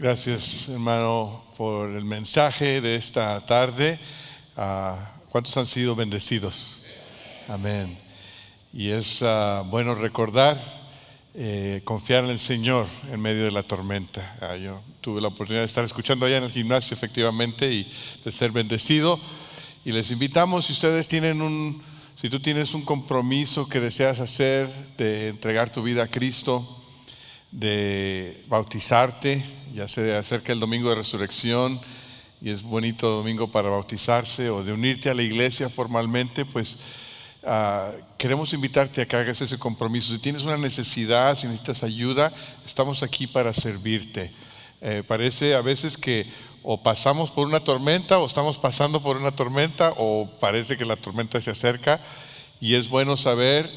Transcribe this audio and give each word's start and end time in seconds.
Gracias, 0.00 0.70
hermano, 0.70 1.44
por 1.58 1.90
el 1.90 2.06
mensaje 2.06 2.80
de 2.80 2.96
esta 2.96 3.38
tarde. 3.44 3.98
Ah, 4.56 4.96
¿Cuántos 5.28 5.54
han 5.58 5.66
sido 5.66 5.94
bendecidos? 5.94 6.84
Amén. 7.48 7.98
Y 8.72 8.88
es 8.88 9.20
ah, 9.20 9.62
bueno 9.66 9.94
recordar, 9.94 10.58
eh, 11.34 11.82
confiar 11.84 12.24
en 12.24 12.30
el 12.30 12.38
Señor 12.38 12.86
en 13.12 13.20
medio 13.20 13.44
de 13.44 13.50
la 13.50 13.62
tormenta. 13.62 14.38
Ah, 14.40 14.56
yo 14.56 14.80
tuve 15.02 15.20
la 15.20 15.28
oportunidad 15.28 15.60
de 15.60 15.66
estar 15.66 15.84
escuchando 15.84 16.24
allá 16.24 16.38
en 16.38 16.44
el 16.44 16.50
gimnasio, 16.50 16.94
efectivamente, 16.94 17.70
y 17.70 17.92
de 18.24 18.32
ser 18.32 18.52
bendecido. 18.52 19.20
Y 19.84 19.92
les 19.92 20.10
invitamos, 20.10 20.64
si 20.64 20.72
ustedes 20.72 21.08
tienen 21.08 21.42
un, 21.42 21.82
si 22.16 22.30
tú 22.30 22.40
tienes 22.40 22.72
un 22.72 22.86
compromiso 22.86 23.68
que 23.68 23.80
deseas 23.80 24.20
hacer 24.20 24.66
de 24.96 25.28
entregar 25.28 25.70
tu 25.70 25.82
vida 25.82 26.04
a 26.04 26.10
Cristo, 26.10 26.66
de 27.50 28.44
bautizarte, 28.48 29.44
ya 29.74 29.88
se 29.88 30.16
acerca 30.16 30.52
el 30.52 30.60
domingo 30.60 30.88
de 30.90 30.96
resurrección 30.96 31.80
y 32.40 32.50
es 32.50 32.62
bonito 32.62 33.08
domingo 33.08 33.48
para 33.48 33.68
bautizarse 33.68 34.50
o 34.50 34.64
de 34.64 34.72
unirte 34.72 35.10
a 35.10 35.14
la 35.14 35.22
iglesia 35.22 35.68
formalmente, 35.68 36.44
pues 36.44 36.78
ah, 37.44 37.90
queremos 38.16 38.52
invitarte 38.52 39.02
a 39.02 39.06
que 39.06 39.16
hagas 39.16 39.40
ese 39.40 39.58
compromiso. 39.58 40.12
Si 40.12 40.18
tienes 40.18 40.44
una 40.44 40.56
necesidad, 40.56 41.36
si 41.36 41.46
necesitas 41.46 41.82
ayuda, 41.82 42.32
estamos 42.64 43.02
aquí 43.02 43.26
para 43.26 43.52
servirte. 43.52 44.32
Eh, 44.80 45.02
parece 45.06 45.54
a 45.54 45.60
veces 45.60 45.96
que 45.96 46.26
o 46.62 46.82
pasamos 46.82 47.30
por 47.30 47.46
una 47.46 47.60
tormenta 47.60 48.18
o 48.18 48.26
estamos 48.26 48.58
pasando 48.58 49.02
por 49.02 49.16
una 49.16 49.30
tormenta 49.30 49.94
o 49.96 50.28
parece 50.40 50.76
que 50.76 50.84
la 50.84 50.96
tormenta 50.96 51.40
se 51.40 51.50
acerca 51.50 52.00
y 52.60 52.74
es 52.74 52.88
bueno 52.88 53.16
saber 53.16 53.70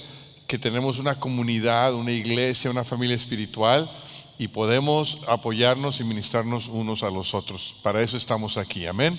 que 0.47 0.57
tenemos 0.57 0.99
una 0.99 1.15
comunidad, 1.15 1.93
una 1.93 2.11
iglesia, 2.11 2.71
una 2.71 2.83
familia 2.83 3.15
espiritual 3.15 3.89
y 4.37 4.47
podemos 4.47 5.19
apoyarnos 5.27 5.99
y 5.99 6.03
ministrarnos 6.03 6.67
unos 6.67 7.03
a 7.03 7.09
los 7.09 7.33
otros. 7.33 7.75
Para 7.81 8.01
eso 8.01 8.17
estamos 8.17 8.57
aquí, 8.57 8.85
amén. 8.85 9.17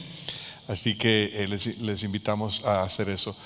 Así 0.68 0.96
que 0.96 1.30
eh, 1.34 1.48
les, 1.48 2.02
invitamos 2.02 2.64
a 2.64 2.82
hacer 2.82 3.08
eso. 3.08 3.36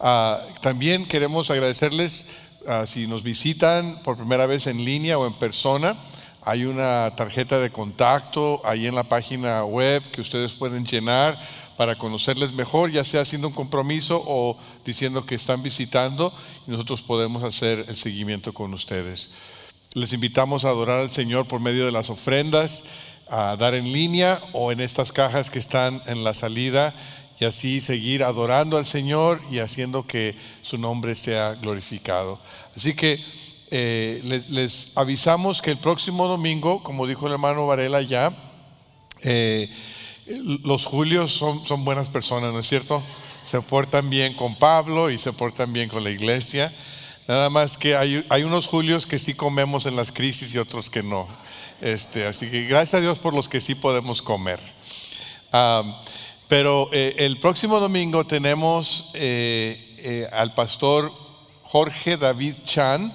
Ah, 0.00 0.40
también 0.60 1.06
queremos 1.06 1.50
agradecerles 1.50 2.60
ah, 2.66 2.86
si 2.86 3.06
nos 3.06 3.22
visitan 3.22 4.00
por 4.04 4.16
primera 4.16 4.46
vez 4.46 4.66
en 4.66 4.84
línea 4.84 5.18
o 5.18 5.26
en 5.26 5.34
persona. 5.34 5.96
Hay 6.42 6.64
una 6.64 7.14
tarjeta 7.16 7.58
de 7.58 7.70
contacto 7.70 8.62
ahí 8.64 8.86
en 8.86 8.94
la 8.94 9.04
página 9.04 9.64
web 9.64 10.02
que 10.12 10.20
ustedes 10.20 10.54
pueden 10.54 10.84
llenar 10.86 11.38
para 11.76 11.96
conocerles 11.96 12.52
mejor, 12.52 12.90
ya 12.90 13.04
sea 13.04 13.20
haciendo 13.20 13.48
un 13.48 13.54
compromiso 13.54 14.22
o 14.26 14.56
diciendo 14.84 15.26
que 15.26 15.34
están 15.34 15.62
visitando 15.62 16.32
y 16.66 16.70
nosotros 16.70 17.02
podemos 17.02 17.42
hacer 17.42 17.84
el 17.88 17.96
seguimiento 17.96 18.52
con 18.52 18.72
ustedes. 18.74 19.30
Les 19.94 20.12
invitamos 20.12 20.64
a 20.64 20.68
adorar 20.68 21.00
al 21.00 21.10
Señor 21.10 21.48
por 21.48 21.60
medio 21.60 21.86
de 21.86 21.92
las 21.92 22.10
ofrendas, 22.10 22.84
a 23.30 23.56
dar 23.56 23.74
en 23.74 23.90
línea 23.90 24.38
o 24.52 24.70
en 24.70 24.80
estas 24.80 25.12
cajas 25.12 25.48
que 25.48 25.58
están 25.58 26.02
en 26.06 26.24
la 26.24 26.34
salida 26.34 26.94
y 27.40 27.46
así 27.46 27.80
seguir 27.80 28.22
adorando 28.22 28.76
al 28.76 28.84
Señor 28.84 29.40
y 29.50 29.60
haciendo 29.60 30.06
que 30.06 30.34
su 30.60 30.76
nombre 30.76 31.16
sea 31.16 31.54
glorificado. 31.54 32.38
Así 32.76 32.94
que 32.94 33.18
eh, 33.70 34.42
les, 34.50 34.92
avisamos 34.94 35.62
que 35.62 35.70
el 35.70 35.78
próximo 35.78 36.28
domingo, 36.28 36.82
como 36.82 37.06
dijo 37.06 37.26
el 37.26 37.32
hermano 37.32 37.66
Varela 37.66 38.02
ya, 38.02 38.30
eh, 39.22 39.70
los 40.64 40.84
Julios 40.84 41.32
son, 41.32 41.66
son 41.66 41.84
buenas 41.86 42.10
personas, 42.10 42.52
¿no 42.52 42.60
es 42.60 42.68
cierto? 42.68 43.02
Se 43.42 43.62
portan 43.62 44.10
bien 44.10 44.34
con 44.34 44.54
Pablo 44.56 45.10
y 45.10 45.16
se 45.16 45.32
portan 45.32 45.72
bien 45.72 45.88
con 45.88 46.04
la 46.04 46.10
iglesia. 46.10 46.70
Nada 47.28 47.50
más 47.50 47.76
que 47.76 47.94
hay, 47.94 48.42
unos 48.42 48.66
Julios 48.66 49.06
que 49.06 49.18
sí 49.18 49.34
comemos 49.34 49.84
en 49.84 49.96
las 49.96 50.12
crisis 50.12 50.54
y 50.54 50.58
otros 50.58 50.88
que 50.88 51.02
no. 51.02 51.28
Este, 51.82 52.26
así 52.26 52.50
que 52.50 52.64
gracias 52.64 52.94
a 52.94 53.00
Dios 53.02 53.18
por 53.18 53.34
los 53.34 53.50
que 53.50 53.60
sí 53.60 53.74
podemos 53.74 54.22
comer. 54.22 54.58
pero 56.48 56.88
eh, 56.90 57.16
el 57.18 57.36
próximo 57.36 57.80
domingo 57.80 58.24
tenemos 58.24 59.12
al 60.32 60.54
pastor 60.54 61.12
Jorge 61.64 62.16
David 62.16 62.54
Chan 62.64 63.12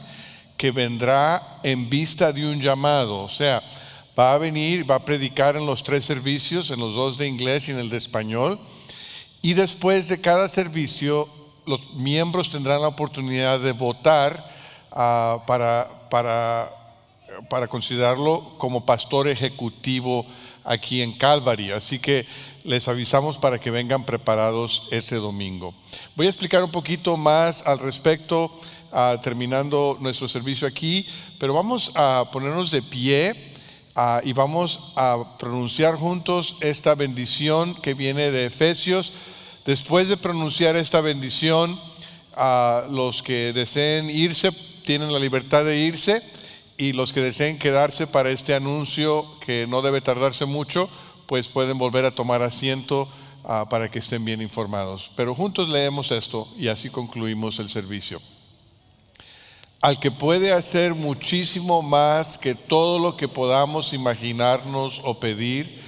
que 0.57 0.69
vendrá 0.69 1.59
en 1.63 1.89
vista 1.89 2.31
de 2.31 2.45
un 2.45 2.61
llamado. 2.61 3.23
O 3.23 3.29
sea, 3.29 3.63
va 4.17 4.35
a 4.35 4.37
venir, 4.37 4.89
va 4.89 4.95
a 4.95 5.05
predicar 5.05 5.55
en 5.55 5.65
los 5.65 5.83
tres 5.83 6.05
servicios, 6.05 6.69
en 6.69 6.79
los 6.79 6.93
dos 6.93 7.17
de 7.17 7.27
inglés 7.27 7.67
y 7.67 7.71
en 7.71 7.79
el 7.79 7.89
de 7.89 7.97
español. 7.97 8.59
Y 9.41 9.55
después 9.55 10.07
de 10.07 10.21
cada 10.21 10.47
servicio, 10.47 11.27
los 11.65 11.93
miembros 11.93 12.49
tendrán 12.49 12.81
la 12.81 12.87
oportunidad 12.87 13.59
de 13.59 13.71
votar 13.71 14.43
ah, 14.91 15.43
para, 15.47 15.87
para, 16.09 16.69
para 17.49 17.67
considerarlo 17.67 18.55
como 18.57 18.85
pastor 18.85 19.27
ejecutivo 19.27 20.25
aquí 20.63 21.01
en 21.01 21.13
Calvary. 21.13 21.71
Así 21.71 21.99
que 21.99 22.25
les 22.63 22.87
avisamos 22.87 23.37
para 23.37 23.59
que 23.59 23.71
vengan 23.71 24.03
preparados 24.05 24.87
ese 24.91 25.15
domingo. 25.17 25.73
Voy 26.15 26.27
a 26.27 26.29
explicar 26.29 26.63
un 26.63 26.71
poquito 26.71 27.17
más 27.17 27.65
al 27.67 27.79
respecto 27.79 28.51
Ah, 28.95 29.17
terminando 29.19 29.97
nuestro 29.99 30.27
servicio 30.27 30.67
aquí, 30.67 31.07
pero 31.39 31.55
vamos 31.55 31.91
a 31.95 32.29
ponernos 32.31 32.69
de 32.69 32.83
pie 32.83 33.33
ah, 33.95 34.21
y 34.23 34.33
vamos 34.33 34.93
a 34.95 35.17
pronunciar 35.39 35.95
juntos 35.95 36.57
esta 36.61 36.93
bendición 36.93 37.73
que 37.73 37.95
viene 37.95 38.29
de 38.29 38.45
Efesios. 38.45 39.11
Después 39.65 40.09
de 40.09 40.17
pronunciar 40.17 40.75
esta 40.75 41.01
bendición, 41.01 41.79
a 42.35 42.85
los 42.89 43.21
que 43.21 43.53
deseen 43.53 44.09
irse 44.09 44.51
tienen 44.85 45.13
la 45.13 45.19
libertad 45.19 45.63
de 45.63 45.79
irse 45.79 46.21
y 46.77 46.93
los 46.93 47.13
que 47.13 47.21
deseen 47.21 47.59
quedarse 47.59 48.07
para 48.07 48.31
este 48.31 48.55
anuncio 48.55 49.25
que 49.45 49.67
no 49.67 49.81
debe 49.81 50.01
tardarse 50.01 50.45
mucho, 50.45 50.89
pues 51.27 51.47
pueden 51.47 51.77
volver 51.77 52.05
a 52.05 52.15
tomar 52.15 52.41
asiento 52.41 53.07
ah, 53.43 53.67
para 53.69 53.89
que 53.89 53.99
estén 53.99 54.25
bien 54.25 54.41
informados. 54.41 55.11
Pero 55.15 55.35
juntos 55.35 55.69
leemos 55.69 56.11
esto 56.11 56.47
y 56.57 56.67
así 56.67 56.89
concluimos 56.89 57.59
el 57.59 57.69
servicio 57.69 58.19
al 59.83 59.99
que 59.99 60.11
puede 60.11 60.53
hacer 60.53 60.95
muchísimo 60.95 61.81
más 61.81 62.37
que 62.37 62.55
todo 62.55 62.99
lo 62.99 63.17
que 63.17 63.27
podamos 63.27 63.91
imaginarnos 63.91 65.01
o 65.03 65.19
pedir, 65.19 65.82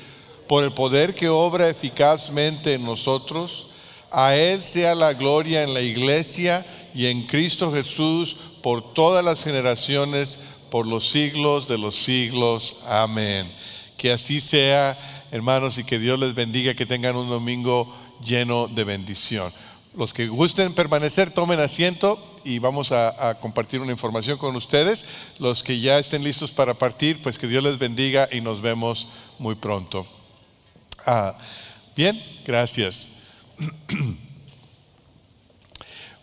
por 0.47 0.63
el 0.63 0.71
poder 0.71 1.15
que 1.15 1.29
obra 1.29 1.69
eficazmente 1.69 2.73
en 2.73 2.85
nosotros, 2.85 3.71
a 4.11 4.35
Él 4.35 4.63
sea 4.63 4.95
la 4.95 5.13
gloria 5.13 5.63
en 5.63 5.73
la 5.73 5.81
iglesia 5.81 6.65
y 6.93 7.07
en 7.07 7.23
Cristo 7.23 7.71
Jesús 7.71 8.37
por 8.61 8.93
todas 8.93 9.23
las 9.23 9.43
generaciones, 9.43 10.39
por 10.71 10.87
los 10.87 11.09
siglos 11.09 11.67
de 11.67 11.77
los 11.77 11.95
siglos. 11.95 12.77
Amén. 12.87 13.51
Que 13.97 14.11
así 14.11 14.41
sea, 14.41 14.97
hermanos, 15.31 15.77
y 15.77 15.83
que 15.83 15.99
Dios 15.99 16.19
les 16.19 16.33
bendiga, 16.33 16.73
que 16.73 16.85
tengan 16.85 17.15
un 17.15 17.29
domingo 17.29 17.93
lleno 18.23 18.67
de 18.67 18.83
bendición. 18.83 19.51
Los 19.95 20.13
que 20.13 20.27
gusten 20.27 20.73
permanecer, 20.73 21.31
tomen 21.31 21.59
asiento 21.59 22.19
y 22.43 22.59
vamos 22.59 22.91
a, 22.91 23.37
compartir 23.39 23.81
una 23.81 23.91
información 23.91 24.37
con 24.37 24.55
ustedes. 24.55 25.05
Los 25.39 25.63
que 25.63 25.79
ya 25.79 25.99
estén 25.99 26.23
listos 26.23 26.51
para 26.51 26.73
partir, 26.73 27.21
pues 27.21 27.39
que 27.39 27.47
Dios 27.47 27.63
les 27.63 27.79
bendiga 27.79 28.27
y 28.31 28.41
nos 28.41 28.61
vemos 28.61 29.07
muy 29.39 29.55
pronto. 29.55 30.05
Ah, 31.05 31.37
bien, 31.95 32.21
gracias. 32.45 33.09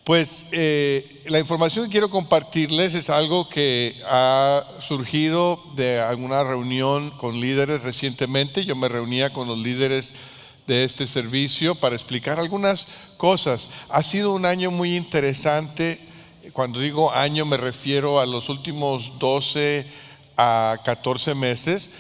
Pues 0.05 0.49
eh, 0.51 1.23
la 1.27 1.39
información 1.39 1.85
que 1.85 1.93
quiero 1.93 2.11
compartirles 2.11 2.95
es 2.95 3.09
algo 3.09 3.49
que 3.49 3.95
ha 4.07 4.65
surgido 4.81 5.63
de 5.77 6.01
alguna 6.01 6.43
reunión 6.43 7.09
con 7.11 7.41
líderes 7.41 7.85
recientemente. 7.85 8.65
Yo 8.65 8.75
me 8.75 8.89
reunía 8.89 9.33
con 9.33 9.47
los 9.47 9.59
líderes 9.59 10.13
de 10.67 10.83
este 10.83 11.07
servicio 11.07 11.77
para 11.77 11.95
explicar 11.95 12.41
algunas 12.41 12.89
cosas. 13.17 13.69
Ha 13.91 14.03
sido 14.03 14.35
un 14.35 14.45
año 14.45 14.73
muy 14.73 14.97
interesante. 14.97 16.01
Cuando 16.53 16.81
digo 16.81 17.13
año 17.13 17.47
me 17.47 17.57
refiero 17.57 18.19
a 18.19 18.27
los 18.27 18.49
últimos 18.49 19.21
12 19.21 19.87
a 20.37 20.79
14 20.85 21.37
meses, 21.37 21.91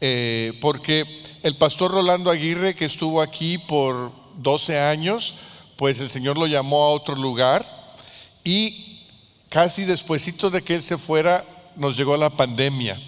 eh, 0.00 0.52
porque 0.60 1.21
el 1.42 1.56
pastor 1.56 1.90
Rolando 1.90 2.30
Aguirre, 2.30 2.74
que 2.74 2.84
estuvo 2.84 3.20
aquí 3.20 3.58
por 3.58 4.12
12 4.36 4.78
años, 4.78 5.34
pues 5.76 6.00
el 6.00 6.08
Señor 6.08 6.38
lo 6.38 6.46
llamó 6.46 6.84
a 6.84 6.90
otro 6.90 7.16
lugar 7.16 7.66
y 8.44 9.00
casi 9.48 9.84
despuesito 9.84 10.50
de 10.50 10.62
que 10.62 10.76
él 10.76 10.82
se 10.82 10.98
fuera 10.98 11.44
nos 11.76 11.96
llegó 11.96 12.16
la 12.16 12.30
pandemia. 12.30 13.00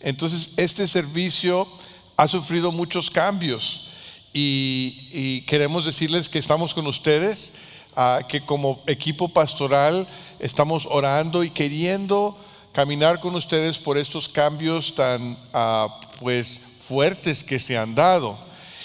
Entonces 0.00 0.50
este 0.56 0.86
servicio 0.88 1.68
ha 2.16 2.26
sufrido 2.26 2.72
muchos 2.72 3.10
cambios 3.10 3.84
y, 4.32 5.42
queremos 5.42 5.86
decirles 5.86 6.28
que 6.28 6.38
estamos 6.38 6.74
con 6.74 6.86
ustedes, 6.86 7.54
ah, 7.96 8.20
que 8.28 8.40
como 8.40 8.82
equipo 8.86 9.28
pastoral 9.28 10.06
estamos 10.40 10.86
orando 10.90 11.44
y 11.44 11.50
queriendo 11.50 12.36
caminar 12.72 13.20
con 13.20 13.34
ustedes 13.34 13.78
por 13.78 13.98
estos 13.98 14.28
cambios 14.28 14.94
tan 14.94 15.36
ah, 15.52 16.00
pues 16.20 16.67
fuertes 16.88 17.44
que 17.44 17.60
se 17.60 17.76
han 17.76 17.94
dado. 17.94 18.38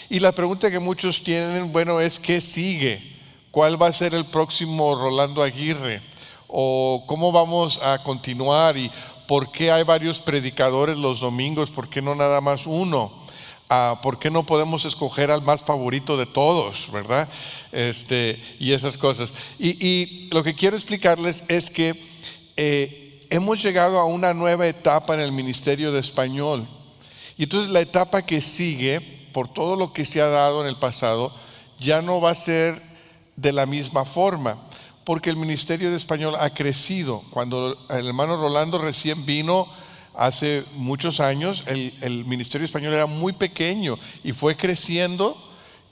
Y 0.10 0.20
la 0.20 0.34
pregunta 0.34 0.70
que 0.70 0.80
muchos 0.80 1.24
tienen, 1.24 1.72
bueno, 1.72 2.00
es 2.00 2.20
¿qué 2.20 2.42
sigue? 2.42 3.02
¿Cuál 3.50 3.82
va 3.82 3.88
a 3.88 3.94
ser 3.94 4.14
el 4.14 4.26
próximo 4.26 4.96
Rolando 4.96 5.42
Aguirre? 5.42 6.02
¿O 6.48 7.04
cómo 7.08 7.32
vamos 7.32 7.80
a 7.82 8.04
continuar? 8.04 8.78
Y 8.78 8.92
¿por 9.28 9.52
qué 9.52 9.72
hay 9.72 9.84
varios 9.84 10.20
predicadores 10.20 10.98
los 10.98 11.22
domingos? 11.22 11.72
¿Por 11.72 11.90
qué 11.90 12.02
no 12.02 12.14
nada 12.14 12.42
más 12.42 12.68
uno? 12.68 13.12
Ah, 13.70 14.00
¿Por 14.04 14.20
qué 14.20 14.30
no 14.30 14.46
podemos 14.46 14.86
escoger 14.86 15.32
al 15.32 15.42
más 15.42 15.64
favorito 15.64 16.18
de 16.18 16.26
todos, 16.26 16.92
verdad? 16.92 17.28
Este, 17.72 18.40
y 18.60 18.74
esas 18.74 18.98
cosas. 18.98 19.34
Y, 19.58 20.28
lo 20.32 20.44
que 20.44 20.54
quiero 20.54 20.76
explicarles 20.76 21.44
es 21.48 21.70
que 21.70 21.96
eh, 22.58 23.26
hemos 23.30 23.64
llegado 23.64 24.00
a 24.00 24.06
una 24.06 24.34
nueva 24.34 24.68
etapa 24.68 25.16
en 25.16 25.22
el 25.22 25.32
ministerio 25.32 25.92
de 25.92 26.02
español. 26.02 26.68
Y 27.38 27.44
entonces 27.44 27.72
la 27.72 27.82
etapa 27.82 28.22
que 28.22 28.42
sigue, 28.42 29.02
por 29.34 29.52
todo 29.52 29.76
lo 29.76 29.94
que 29.94 30.06
se 30.06 30.22
ha 30.22 30.28
dado 30.28 30.62
en 30.62 30.68
el 30.68 30.76
pasado, 30.76 31.34
ya 31.80 32.02
no 32.02 32.22
va 32.22 32.32
a 32.32 32.36
ser 32.36 32.82
de 33.36 33.52
la 33.52 33.66
misma 33.66 34.06
forma 34.06 34.58
porque 35.04 35.30
el 35.30 35.38
ministerio 35.38 35.92
de 35.92 35.98
español 35.98 36.36
ha 36.40 36.50
crecido. 36.52 37.24
Cuando 37.30 37.78
el 37.90 38.08
hermano 38.08 38.38
Rolando 38.38 38.78
recién 38.78 39.26
vino 39.26 39.68
hace 40.14 40.64
muchos 40.76 41.20
años, 41.20 41.64
el, 41.68 42.26
ministerio 42.26 42.66
español 42.66 42.94
era 42.94 43.06
muy 43.06 43.34
pequeño 43.34 43.98
y 44.24 44.34
fue 44.34 44.56
creciendo 44.56 45.38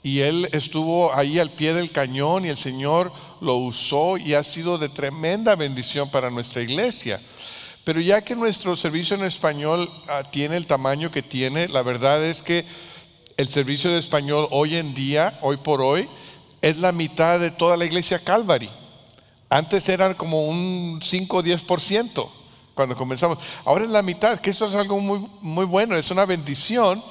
y 0.02 0.20
él 0.20 0.48
estuvo 0.52 1.14
ahí 1.14 1.38
al 1.38 1.50
pie 1.50 1.74
del 1.74 1.90
cañón 1.90 2.44
y 2.44 2.48
el 2.48 2.56
Señor 2.56 3.12
lo 3.40 3.56
usó 3.56 4.16
y 4.16 4.34
ha 4.34 4.42
sido 4.42 4.78
de 4.78 4.88
tremenda 4.88 5.56
bendición 5.56 6.08
para 6.10 6.30
nuestra 6.30 6.62
iglesia. 6.62 7.20
Pero 7.84 8.00
ya 8.00 8.22
que 8.22 8.36
nuestro 8.36 8.76
servicio 8.76 9.16
en 9.16 9.24
español 9.24 9.90
ah, 10.08 10.22
tiene 10.22 10.56
el 10.56 10.66
tamaño 10.66 11.10
que 11.10 11.22
tiene, 11.22 11.68
la 11.68 11.82
verdad 11.82 12.24
es 12.24 12.40
que 12.40 12.64
el 13.36 13.48
servicio 13.48 13.90
de 13.90 13.98
español 13.98 14.46
hoy 14.50 14.76
en 14.76 14.94
día, 14.94 15.36
hoy 15.42 15.56
por 15.56 15.80
hoy, 15.80 16.08
es 16.60 16.76
la 16.78 16.92
mitad 16.92 17.40
de 17.40 17.50
toda 17.50 17.76
la 17.76 17.84
iglesia 17.84 18.20
Calvary. 18.20 18.70
Antes 19.48 19.88
eran 19.88 20.14
como 20.14 20.46
un 20.46 21.00
5 21.02 21.36
o 21.36 21.42
10% 21.42 22.28
cuando 22.74 22.96
comenzamos. 22.96 23.38
Ahora 23.64 23.84
es 23.84 23.90
la 23.90 24.02
mitad, 24.02 24.38
que 24.38 24.50
eso 24.50 24.66
es 24.66 24.74
algo 24.74 25.00
muy, 25.00 25.20
muy 25.40 25.66
bueno, 25.66 25.96
es 25.96 26.10
una 26.10 26.24
bendición, 26.24 27.02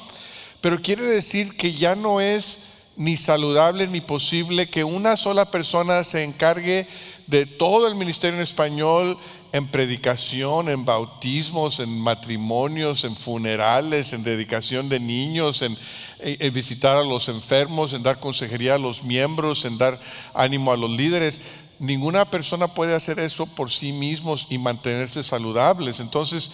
pero 0.61 0.81
quiere 0.81 1.03
decir 1.03 1.55
que 1.57 1.73
ya 1.73 1.95
no 1.95 2.21
es 2.21 2.59
ni 2.95 3.17
saludable 3.17 3.87
ni 3.87 3.99
posible 3.99 4.69
que 4.69 4.83
una 4.83 5.17
sola 5.17 5.49
persona 5.51 6.03
se 6.03 6.23
encargue 6.23 6.87
de 7.27 7.45
todo 7.45 7.87
el 7.87 7.95
ministerio 7.95 8.37
en 8.37 8.43
español, 8.43 9.17
en 9.53 9.67
predicación, 9.67 10.69
en 10.69 10.85
bautismos, 10.85 11.79
en 11.79 11.99
matrimonios, 11.99 13.03
en 13.03 13.15
funerales, 13.15 14.13
en 14.13 14.23
dedicación 14.23 14.87
de 14.89 14.99
niños, 14.99 15.61
en, 15.61 15.77
en, 16.19 16.53
visitar 16.53 16.97
a 16.97 17.03
los 17.03 17.27
enfermos, 17.27 17.93
en 17.93 18.03
dar 18.03 18.19
consejería 18.19 18.75
a 18.75 18.79
los 18.79 19.03
miembros, 19.03 19.65
en 19.65 19.77
dar 19.77 19.99
ánimo 20.33 20.71
a 20.71 20.77
los 20.77 20.91
líderes 20.91 21.41
ninguna 21.81 22.25
persona 22.25 22.67
puede 22.67 22.93
hacer 22.93 23.19
eso 23.19 23.47
por 23.47 23.71
sí 23.71 23.91
mismos 23.91 24.45
y 24.49 24.59
mantenerse 24.59 25.23
saludables. 25.23 25.99
Entonces, 25.99 26.51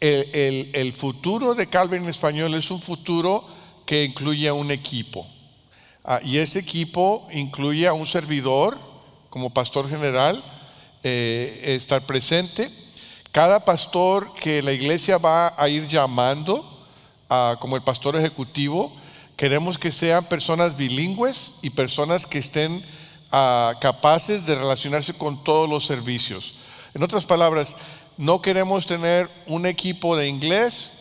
el, 0.00 0.92
futuro 0.92 1.54
de 1.54 1.66
Calvin 1.66 2.08
español 2.08 2.54
es 2.54 2.70
un 2.70 2.80
futuro 2.80 3.44
que 3.84 4.04
incluye 4.04 4.48
a 4.48 4.54
un 4.54 4.70
equipo. 4.70 5.26
Ah, 6.04 6.20
y 6.24 6.38
ese 6.38 6.60
equipo 6.60 7.26
incluye 7.32 7.86
a 7.86 7.92
un 7.92 8.06
servidor 8.06 8.78
como 9.30 9.50
pastor 9.50 9.88
general, 9.88 10.42
eh, 11.02 11.60
estar 11.64 12.02
presente. 12.02 12.70
Cada 13.30 13.64
pastor 13.64 14.34
que 14.34 14.62
la 14.62 14.72
iglesia 14.72 15.18
va 15.18 15.54
a 15.56 15.68
ir 15.68 15.88
llamando 15.88 16.86
ah, 17.30 17.56
como 17.60 17.76
el 17.76 17.82
pastor 17.82 18.16
ejecutivo, 18.16 18.94
queremos 19.36 19.78
que 19.78 19.90
sean 19.90 20.24
personas 20.24 20.76
bilingües 20.76 21.54
y 21.62 21.70
personas 21.70 22.26
que 22.26 22.38
estén 22.38 22.82
capaces 23.80 24.44
de 24.44 24.54
relacionarse 24.54 25.14
con 25.14 25.42
todos 25.42 25.66
los 25.66 25.86
servicios. 25.86 26.56
En 26.92 27.02
otras 27.02 27.24
palabras, 27.24 27.74
no 28.18 28.42
queremos 28.42 28.84
tener 28.84 29.26
un 29.46 29.64
equipo 29.64 30.16
de 30.16 30.28
inglés 30.28 30.92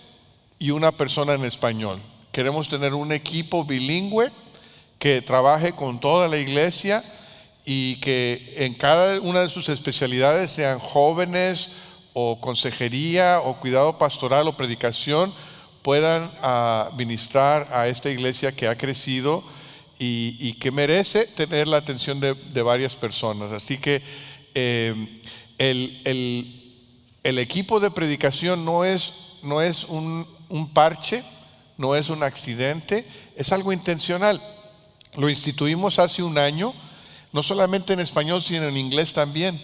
y 0.58 0.72
una 0.72 0.94
persona 0.94 1.34
en 1.34 1.44
español. 1.44 2.02
Queremos 2.32 2.70
tener 2.70 2.94
un 2.94 3.12
equipo 3.12 3.66
bilingüe 3.66 4.32
que 4.98 5.22
trabaje 5.22 5.74
con 5.74 6.00
toda 6.00 6.28
la 6.30 6.38
iglesia 6.38 7.04
y 7.66 7.96
que 7.98 8.56
en 8.58 8.74
cada 8.74 9.20
una 9.22 9.42
de 9.42 9.50
sus 9.50 9.70
especialidades 9.70 10.52
sean 10.52 10.80
jóvenes 10.80 11.70
o 12.14 12.40
consejería 12.42 13.40
o 13.42 13.60
cuidado 13.60 13.98
pastoral 13.98 14.48
o 14.48 14.58
predicación 14.58 15.34
puedan 15.82 16.30
ah, 16.42 16.92
ministrar 16.96 17.68
a 17.72 17.88
esta 17.88 18.10
iglesia 18.10 18.52
que 18.52 18.68
ha 18.68 18.78
crecido 18.78 19.44
y, 20.04 20.54
que 20.54 20.72
merece 20.72 21.28
tener 21.28 21.68
la 21.68 21.78
atención 21.78 22.20
de, 22.20 22.62
varias 22.64 22.96
personas. 22.96 23.52
Así 23.54 23.78
que 23.78 24.02
eh, 24.56 24.96
el, 25.60 27.38
equipo 27.38 27.80
de 27.80 27.92
predicación 27.92 28.66
no 28.66 28.84
es, 28.84 29.14
no 29.44 29.62
es 29.62 29.84
un, 29.84 30.26
parche, 30.74 31.24
no 31.78 31.96
es 31.96 32.10
un 32.10 32.24
accidente, 32.24 33.06
es 33.36 33.52
algo 33.52 33.72
intencional. 33.72 34.42
Lo 35.18 35.30
instituimos 35.30 36.00
hace 36.00 36.24
un 36.24 36.38
año, 36.40 36.74
no 37.32 37.44
solamente 37.44 37.94
en 37.94 38.00
español, 38.00 38.42
sino 38.42 38.66
en 38.66 38.78
inglés 38.78 39.14
también. 39.14 39.60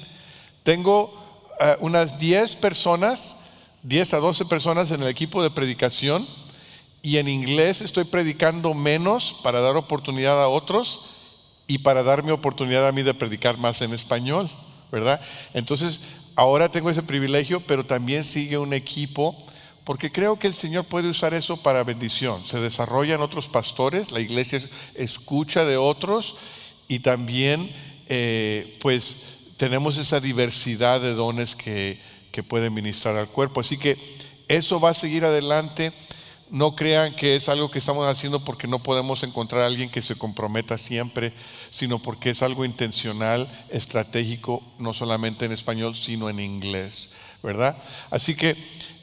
Tengo 0.64 1.14
eh, 1.60 1.75
unas 1.80 2.19
10 2.19 2.56
personas, 2.58 3.78
10 3.84 4.14
a 4.14 4.18
12 4.18 4.46
personas 4.46 4.92
en 4.92 5.02
el 5.02 5.08
equipo 5.08 5.42
de 5.42 5.52
predicación 5.52 6.28
y 7.02 7.18
en 7.18 7.28
inglés 7.28 7.81
estoy 7.81 8.04
predicando 8.04 8.74
menos 8.74 9.36
para 9.44 9.62
dar 9.62 9.78
oportunidad 9.78 10.42
a 10.42 10.48
otros 10.48 11.12
y 11.68 11.80
para 11.80 12.04
darme 12.04 12.31
oportunidad 12.31 12.88
a 12.88 12.92
mí 12.92 13.04
de 13.04 13.14
predicar 13.14 13.58
más 13.58 13.81
en 13.81 13.94
español, 13.94 14.50
¿verdad? 14.92 15.19
Entonces, 15.54 16.02
ahora 16.36 16.69
tengo 16.69 16.90
ese 16.90 17.04
privilegio, 17.04 17.60
pero 17.62 17.86
también 17.86 18.24
sigue 18.24 18.58
un 18.58 18.74
equipo, 18.74 19.36
porque 19.84 20.12
creo 20.12 20.38
que 20.40 20.48
el 20.48 20.54
Señor 20.54 20.86
puede 20.86 21.10
usar 21.10 21.34
eso 21.34 21.58
para 21.58 21.84
bendición. 21.84 22.46
Se 22.46 22.60
desarrollan 22.60 23.22
otros 23.22 23.48
pastores, 23.48 24.12
la 24.12 24.19
iglesia 24.19 24.60
escucha 24.96 25.66
de 25.66 25.78
otros 25.78 26.36
y 26.88 27.00
también, 27.00 27.69
eh, 28.07 28.78
pues, 28.81 29.54
tenemos 29.57 29.98
esa 29.98 30.19
diversidad 30.19 31.01
de 31.01 31.13
dones 31.13 31.56
que, 31.56 32.00
que 32.31 32.44
pueden 32.44 32.74
ministrar 32.74 33.18
al 33.18 33.30
cuerpo. 33.30 33.62
Así 33.62 33.78
que 33.78 33.98
eso 34.48 34.80
va 34.80 34.92
a 34.92 34.94
seguir 34.94 35.25
adelante 35.25 35.92
no 36.50 36.75
crean 36.75 37.13
que 37.13 37.36
es 37.36 37.50
algo 37.50 37.69
que 37.69 37.80
estamos 37.80 38.07
haciendo 38.07 38.39
porque 38.44 38.68
no 38.68 38.81
podemos 38.81 39.24
encontrar 39.24 39.63
a 39.63 39.66
alguien 39.66 39.89
que 39.89 40.01
se 40.01 40.16
comprometa 40.16 40.78
siempre, 40.78 41.34
sino 41.69 42.00
porque 42.00 42.30
es 42.30 42.42
algo 42.42 42.63
intencional, 42.63 43.48
estratégico, 43.69 44.63
no 44.80 44.94
solamente 44.94 45.45
en 45.45 45.51
español, 45.51 45.95
sino 45.95 46.30
en 46.30 46.40
inglés, 46.40 47.16
¿verdad? 47.44 47.78
Así 48.10 48.36
que 48.36 48.56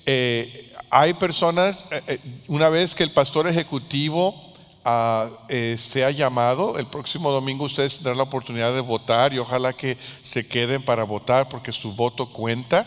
eh, 0.07 0.73
hay 0.91 1.15
personas, 1.15 1.87
eh, 2.07 2.19
una 2.49 2.69
vez 2.69 2.95
que 2.95 3.03
el 3.03 3.11
pastor 3.11 3.47
ejecutivo 3.47 4.35
ah, 4.85 5.29
sea 5.77 6.11
llamado, 6.11 6.79
el 6.79 6.87
próximo 6.87 7.31
domingo 7.31 7.65
ustedes 7.65 7.95
tendrán 7.95 8.19
la 8.19 8.25
oportunidad 8.25 8.75
de 8.75 8.81
votar 8.81 9.33
y 9.33 9.39
ojalá 9.39 9.73
que 9.73 9.97
se 10.23 10.47
queden 10.47 10.83
para 10.83 11.05
votar 11.05 11.49
porque 11.49 11.73
su 11.73 11.93
voto 11.93 12.27
cuenta. 12.27 12.87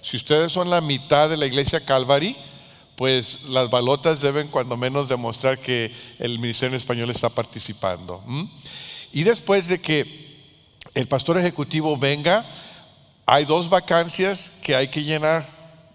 Si 0.00 0.16
ustedes 0.16 0.52
son 0.52 0.70
la 0.70 0.80
mitad 0.80 1.28
de 1.28 1.36
la 1.36 1.46
iglesia 1.46 1.84
Calvary, 1.84 2.36
pues 2.98 3.44
las 3.44 3.70
balotas 3.70 4.20
deben 4.20 4.48
cuando 4.48 4.76
menos 4.76 5.08
demostrar 5.08 5.58
que 5.58 5.94
el 6.18 6.38
Ministerio 6.40 6.76
Español 6.76 7.10
está 7.10 7.28
participando. 7.28 8.22
Y 9.12 9.22
después 9.22 9.68
de 9.68 9.80
que 9.80 10.04
el 10.94 11.06
pastor 11.06 11.38
ejecutivo 11.38 11.96
venga, 11.96 12.44
hay 13.24 13.44
dos 13.44 13.68
vacancias 13.68 14.58
que 14.64 14.74
hay 14.74 14.88
que 14.88 15.04
llenar. 15.04 15.48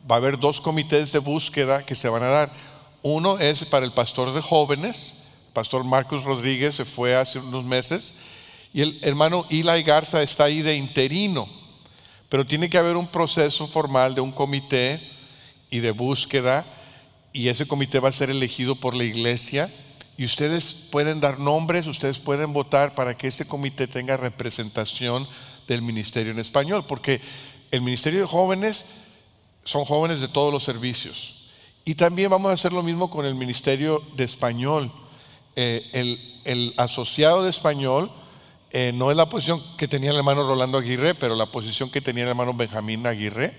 Va 0.10 0.16
a 0.16 0.20
haber 0.20 0.39
dos 0.39 0.62
comités 0.62 1.12
de 1.12 1.20
búsqueda 1.20 1.86
que 1.86 1.96
se 1.96 2.08
van 2.08 2.24
a 2.24 2.27
dar. 2.27 2.51
Uno 3.01 3.38
es 3.38 3.66
para 3.66 3.86
el 3.86 3.92
pastor 3.92 4.34
de 4.34 4.42
jóvenes, 4.42 5.23
pastor 5.53 5.83
Marcos 5.83 6.24
Rodríguez 6.24 6.75
se 6.75 6.86
fue 6.86 7.15
hace 7.15 7.39
unos 7.39 7.63
meses, 7.63 8.15
y 8.74 8.81
el 8.81 9.00
hermano 9.03 9.45
Eli 9.50 9.83
Garza 9.83 10.24
está 10.24 10.45
ahí 10.45 10.62
de 10.62 10.75
interino, 10.75 11.48
pero 12.27 12.45
tiene 12.45 12.69
que 12.69 12.77
haber 12.77 12.98
un 12.98 13.07
proceso 13.07 13.67
formal 13.67 14.15
de 14.15 14.22
un 14.22 14.31
comité 14.31 15.00
y 15.69 15.79
de 15.79 15.91
búsqueda 15.91 16.65
y 17.31 17.48
ese 17.48 17.67
comité 17.67 18.00
va 18.00 18.10
a 18.10 18.13
ser 18.13 18.29
elegido 18.29 18.75
por 18.75 18.95
la 18.95 19.03
iglesia 19.03 19.69
y 20.17 20.25
ustedes 20.25 20.74
pueden 20.91 21.19
dar 21.19 21.39
nombres, 21.39 21.88
ustedes 21.88 22.19
pueden 22.19 22.53
votar 22.53 22.93
para 22.93 23.17
que 23.17 23.27
ese 23.27 23.48
comité 23.48 23.88
tenga 23.88 24.17
representación 24.17 25.27
del 25.67 25.81
ministerio 25.81 26.31
en 26.31 26.39
español, 26.39 26.86
porque 26.88 27.19
el 27.72 27.81
ministerio 27.81 28.22
de 28.22 28.27
jóvenes 28.27 28.86
son 29.63 29.86
jóvenes 29.86 30.22
de 30.22 30.27
todos 30.27 30.53
los 30.53 30.63
servicios. 30.63 31.50
Y 31.86 31.95
también 31.95 32.29
vamos 32.29 32.51
a 32.51 32.53
hacer 32.53 32.72
lo 32.72 32.83
mismo 32.83 33.10
con 33.10 33.25
el 33.25 33.36
ministerio 33.36 34.03
de 34.15 34.24
español. 34.24 34.91
Eh, 35.55 36.17
el, 36.45 36.74
asociado 36.77 37.43
de 37.43 37.50
español 37.50 38.12
eh, 38.72 38.91
no 38.93 39.12
es 39.12 39.17
la 39.17 39.29
posición 39.29 39.63
que 39.77 39.88
tenía 39.88 40.12
el 40.12 40.17
hermano 40.17 40.45
Rolando 40.45 40.77
Aguirre, 40.77 41.15
pero 41.15 41.36
la 41.36 41.45
posición 41.45 41.89
que 41.89 42.01
tenía 42.01 42.24
el 42.24 42.29
hermano 42.29 42.53
Benjamín 42.53 43.05
Aguirre 43.07 43.53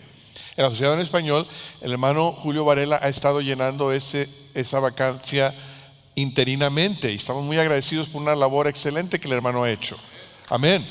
en 0.57 0.65
la 0.65 0.71
Sociedad 0.71 0.95
en 0.95 1.01
Español, 1.01 1.47
el 1.81 1.93
hermano 1.93 2.33
Julio 2.33 2.65
Varela 2.65 2.99
ha 3.03 3.09
estado 3.09 3.41
llenando 3.41 3.93
ese, 3.93 4.29
esa 4.55 4.81
vacancia 4.81 5.55
interinamente 6.15 7.11
y 7.11 7.17
estamos 7.17 7.45
muy 7.45 7.59
agradecidos 7.59 8.09
por 8.09 8.23
una 8.23 8.37
labor 8.37 8.69
excelente 8.69 9.19
que 9.19 9.27
el 9.27 9.35
hermano 9.35 9.65
ha 9.65 9.71
hecho. 9.71 9.97
Amén. 10.51 10.85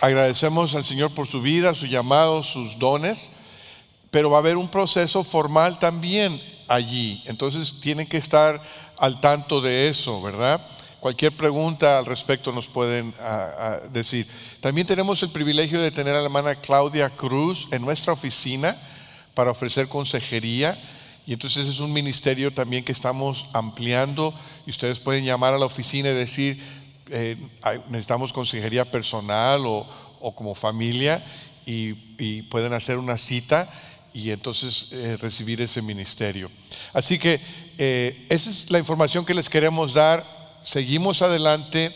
agradecemos 0.00 0.74
al 0.74 0.84
Señor 0.84 1.10
por 1.12 1.26
su 1.26 1.42
vida, 1.42 1.74
su 1.74 1.86
llamado, 1.86 2.42
sus 2.42 2.78
dones, 2.78 3.30
pero 4.10 4.30
va 4.30 4.38
a 4.38 4.40
haber 4.40 4.56
un 4.56 4.68
proceso 4.68 5.24
formal 5.24 5.78
también 5.78 6.40
allí. 6.68 7.22
Entonces 7.26 7.80
tienen 7.80 8.06
que 8.06 8.16
estar 8.16 8.60
al 8.98 9.20
tanto 9.20 9.60
de 9.60 9.88
eso, 9.88 10.20
¿verdad? 10.20 10.60
Cualquier 11.00 11.32
pregunta 11.32 11.98
al 11.98 12.06
respecto 12.06 12.52
nos 12.52 12.66
pueden 12.66 13.14
decir. 13.92 14.26
También 14.60 14.86
tenemos 14.86 15.22
el 15.22 15.30
privilegio 15.30 15.80
de 15.80 15.90
tener 15.90 16.14
a 16.14 16.18
la 16.18 16.24
hermana 16.24 16.54
Claudia 16.56 17.08
Cruz 17.08 17.68
en 17.70 17.80
nuestra 17.80 18.12
oficina 18.12 18.76
para 19.34 19.50
ofrecer 19.50 19.88
consejería. 19.88 20.78
Y 21.26 21.32
entonces 21.32 21.68
es 21.68 21.80
un 21.80 21.92
ministerio 21.92 22.52
también 22.52 22.84
que 22.84 22.92
estamos 22.92 23.46
ampliando 23.54 24.34
y 24.66 24.70
ustedes 24.70 25.00
pueden 25.00 25.24
llamar 25.24 25.54
a 25.54 25.58
la 25.58 25.66
oficina 25.66 26.10
y 26.10 26.14
decir, 26.14 26.62
eh, 27.10 27.36
necesitamos 27.88 28.32
consejería 28.32 28.84
personal 28.84 29.62
o, 29.64 29.86
como 30.34 30.54
familia 30.54 31.24
y, 31.64 32.42
pueden 32.50 32.74
hacer 32.74 32.98
una 32.98 33.16
cita 33.16 33.72
y 34.12 34.30
entonces 34.30 34.92
eh, 34.92 35.16
recibir 35.16 35.60
ese 35.60 35.82
ministerio. 35.82 36.50
Así 36.92 37.18
que 37.18 37.40
eh, 37.78 38.26
esa 38.28 38.50
es 38.50 38.70
la 38.70 38.78
información 38.78 39.24
que 39.24 39.34
les 39.34 39.48
queremos 39.48 39.94
dar. 39.94 40.24
Seguimos 40.64 41.22
adelante. 41.22 41.94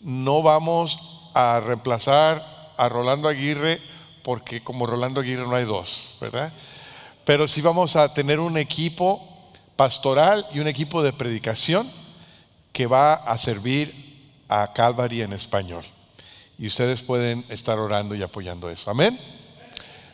No 0.00 0.42
vamos 0.42 0.98
a 1.34 1.60
reemplazar 1.60 2.42
a 2.76 2.88
Rolando 2.88 3.28
Aguirre 3.28 3.80
porque 4.22 4.62
como 4.62 4.86
Rolando 4.86 5.20
Aguirre 5.20 5.46
no 5.46 5.54
hay 5.54 5.64
dos, 5.64 6.16
¿verdad? 6.20 6.52
Pero 7.24 7.46
sí 7.48 7.60
vamos 7.60 7.96
a 7.96 8.12
tener 8.14 8.40
un 8.40 8.56
equipo 8.56 9.26
pastoral 9.76 10.46
y 10.52 10.60
un 10.60 10.68
equipo 10.68 11.02
de 11.02 11.12
predicación 11.12 11.90
que 12.72 12.86
va 12.86 13.14
a 13.14 13.36
servir 13.38 13.92
a 14.48 14.72
Calvary 14.72 15.22
en 15.22 15.32
español. 15.32 15.84
Y 16.58 16.66
ustedes 16.66 17.02
pueden 17.02 17.44
estar 17.48 17.78
orando 17.78 18.14
y 18.14 18.22
apoyando 18.22 18.70
eso. 18.70 18.90
Amén. 18.90 19.18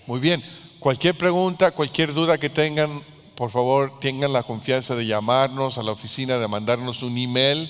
Muy 0.07 0.21
bien. 0.21 0.43
Cualquier 0.79 1.17
pregunta, 1.17 1.71
cualquier 1.71 2.13
duda 2.13 2.39
que 2.39 2.51
tengan, 2.51 3.03
por 3.35 3.51
favor, 3.51 3.99
tengan 3.99 4.33
la 4.33 4.43
confianza 4.43 4.95
de 4.95 5.07
llamarnos 5.07 5.79
a 5.79 5.83
la 5.83 5.93
oficina, 5.93 6.39
de 6.39 6.49
mandarnos 6.49 7.03
un 7.03 7.17
email, 7.17 7.69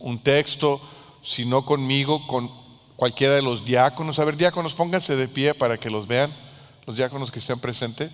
un 0.00 0.18
texto, 0.18 0.80
si 1.22 1.44
no 1.44 1.64
conmigo, 1.64 2.26
con 2.26 2.50
cualquiera 2.96 3.34
de 3.34 3.42
los 3.42 3.64
diáconos. 3.64 4.18
A 4.18 4.24
ver, 4.24 4.36
diáconos, 4.36 4.74
pónganse 4.74 5.14
de 5.14 5.28
pie 5.28 5.54
para 5.54 5.78
que 5.78 5.88
los 5.88 6.08
vean, 6.08 6.32
los 6.84 6.96
diáconos 6.96 7.30
que 7.30 7.38
estén 7.38 7.60
presentes. 7.60 8.10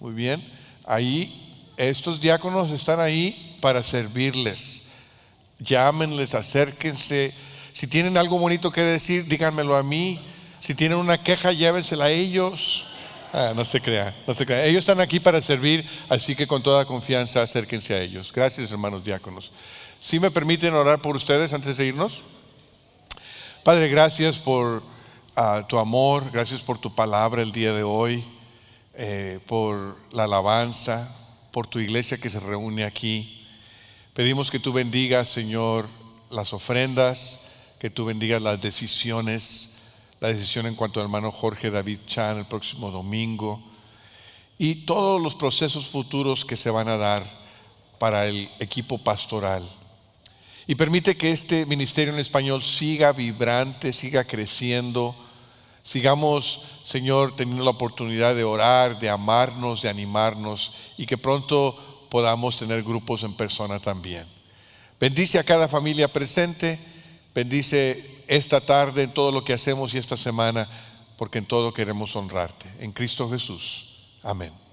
Muy 0.00 0.14
bien. 0.14 0.42
Ahí, 0.84 1.58
estos 1.76 2.20
diáconos 2.20 2.70
están 2.70 2.98
ahí 2.98 3.56
para 3.60 3.82
servirles. 3.82 4.92
Llámenles, 5.58 6.34
acérquense. 6.34 7.32
Si 7.72 7.86
tienen 7.86 8.16
algo 8.16 8.38
bonito 8.38 8.72
que 8.72 8.80
decir, 8.80 9.26
díganmelo 9.26 9.76
a 9.76 9.82
mí. 9.82 10.18
Si 10.60 10.74
tienen 10.74 10.98
una 10.98 11.22
queja, 11.22 11.52
llévensela 11.52 12.06
a 12.06 12.10
ellos. 12.10 12.95
Ah, 13.32 13.52
no 13.54 13.64
se 13.64 13.80
crea, 13.80 14.14
no 14.26 14.34
se 14.34 14.46
crea. 14.46 14.64
Ellos 14.64 14.80
están 14.80 15.00
aquí 15.00 15.20
para 15.20 15.42
servir, 15.42 15.86
así 16.08 16.34
que 16.34 16.46
con 16.46 16.62
toda 16.62 16.84
confianza 16.84 17.42
acérquense 17.42 17.94
a 17.94 18.00
ellos. 18.00 18.32
Gracias, 18.32 18.72
hermanos 18.72 19.04
diáconos. 19.04 19.50
Si 20.00 20.20
me 20.20 20.30
permiten 20.30 20.74
orar 20.74 21.00
por 21.00 21.16
ustedes 21.16 21.52
antes 21.52 21.76
de 21.76 21.86
irnos. 21.86 22.22
Padre, 23.62 23.88
gracias 23.88 24.38
por 24.38 24.82
ah, 25.34 25.64
tu 25.68 25.78
amor, 25.78 26.30
gracias 26.32 26.62
por 26.62 26.78
tu 26.78 26.94
palabra 26.94 27.42
el 27.42 27.52
día 27.52 27.72
de 27.72 27.82
hoy, 27.82 28.24
eh, 28.94 29.40
por 29.46 29.98
la 30.12 30.24
alabanza, 30.24 31.12
por 31.50 31.66
tu 31.66 31.80
iglesia 31.80 32.18
que 32.18 32.30
se 32.30 32.38
reúne 32.40 32.84
aquí. 32.84 33.46
Pedimos 34.14 34.50
que 34.50 34.60
tú 34.60 34.72
bendigas, 34.72 35.28
Señor, 35.28 35.88
las 36.30 36.52
ofrendas, 36.52 37.74
que 37.80 37.90
tú 37.90 38.04
bendigas 38.04 38.40
las 38.40 38.60
decisiones, 38.60 39.75
la 40.26 40.32
decisión 40.32 40.66
en 40.66 40.74
cuanto 40.74 40.98
al 40.98 41.04
hermano 41.04 41.30
Jorge 41.30 41.70
David 41.70 42.00
Chan 42.04 42.38
el 42.38 42.46
próximo 42.46 42.90
domingo 42.90 43.62
y 44.58 44.74
todos 44.84 45.22
los 45.22 45.36
procesos 45.36 45.86
futuros 45.86 46.44
que 46.44 46.56
se 46.56 46.68
van 46.68 46.88
a 46.88 46.96
dar 46.96 47.22
para 48.00 48.26
el 48.26 48.50
equipo 48.58 48.98
pastoral. 48.98 49.62
Y 50.66 50.74
permite 50.74 51.16
que 51.16 51.30
este 51.30 51.64
ministerio 51.66 52.12
en 52.12 52.18
español 52.18 52.60
siga 52.60 53.12
vibrante, 53.12 53.92
siga 53.92 54.24
creciendo, 54.24 55.14
sigamos, 55.84 56.60
Señor, 56.84 57.36
teniendo 57.36 57.62
la 57.62 57.70
oportunidad 57.70 58.34
de 58.34 58.42
orar, 58.42 58.98
de 58.98 59.08
amarnos, 59.08 59.82
de 59.82 59.90
animarnos 59.90 60.72
y 60.98 61.06
que 61.06 61.18
pronto 61.18 62.08
podamos 62.10 62.58
tener 62.58 62.82
grupos 62.82 63.22
en 63.22 63.34
persona 63.34 63.78
también. 63.78 64.26
Bendice 64.98 65.38
a 65.38 65.44
cada 65.44 65.68
familia 65.68 66.08
presente, 66.08 66.80
bendice 67.32 68.15
esta 68.26 68.60
tarde 68.60 69.04
en 69.04 69.12
todo 69.12 69.32
lo 69.32 69.44
que 69.44 69.52
hacemos 69.52 69.94
y 69.94 69.98
esta 69.98 70.16
semana, 70.16 70.68
porque 71.16 71.38
en 71.38 71.46
todo 71.46 71.72
queremos 71.72 72.14
honrarte. 72.16 72.66
En 72.80 72.92
Cristo 72.92 73.28
Jesús. 73.30 74.18
Amén. 74.22 74.65